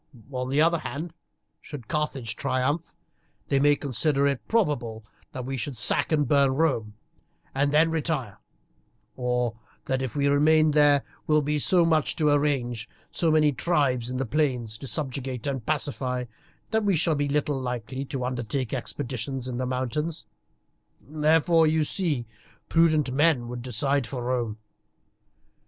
On 0.31 0.49
the 0.49 0.59
other 0.61 0.79
hand, 0.79 1.13
should 1.61 1.87
Carthage 1.87 2.35
triumph, 2.35 2.95
they 3.49 3.59
may 3.59 3.75
consider 3.75 4.25
it 4.25 4.47
probable 4.47 5.05
that 5.31 5.45
we 5.45 5.57
should 5.57 5.77
sack 5.77 6.11
and 6.11 6.27
burn 6.27 6.55
Rome 6.55 6.95
and 7.53 7.71
then 7.71 7.91
retire, 7.91 8.39
or 9.15 9.59
that 9.85 10.01
if 10.01 10.15
we 10.15 10.27
remain 10.27 10.71
there 10.71 11.03
will 11.27 11.43
be 11.43 11.59
so 11.59 11.85
much 11.85 12.15
to 12.15 12.31
arrange, 12.33 12.89
so 13.11 13.29
many 13.29 13.51
tribes 13.51 14.09
in 14.09 14.17
the 14.17 14.25
plains 14.25 14.75
to 14.79 14.87
subjugate 14.87 15.45
and 15.45 15.67
pacify, 15.67 16.25
that 16.71 16.83
we 16.83 16.95
shall 16.95 17.13
be 17.13 17.29
little 17.29 17.61
likely 17.61 18.03
to 18.05 18.25
undertake 18.25 18.73
expeditions 18.73 19.47
in 19.47 19.59
the 19.59 19.67
mountains. 19.67 20.25
Therefore, 20.99 21.67
you 21.67 21.85
see, 21.85 22.25
prudent 22.69 23.11
men 23.11 23.47
would 23.49 23.61
decide 23.61 24.07
for 24.07 24.23
Rome. 24.23 24.57